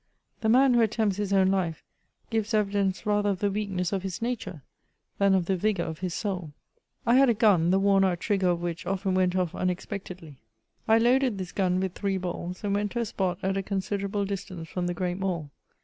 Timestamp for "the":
0.39-0.49, 3.37-3.51, 5.45-5.55, 7.69-7.77, 14.87-14.95